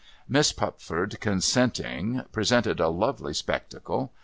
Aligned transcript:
Miss 0.27 0.51
Pupford 0.51 1.19
consenting, 1.19 2.23
presented 2.31 2.79
a 2.79 2.87
lovely 2.89 3.35
spectacle. 3.35 4.11